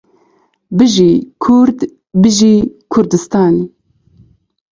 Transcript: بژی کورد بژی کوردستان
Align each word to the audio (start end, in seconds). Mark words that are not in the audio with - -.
بژی 0.77 1.11
کورد 1.43 1.79
بژی 2.21 2.53
کوردستان 2.91 3.53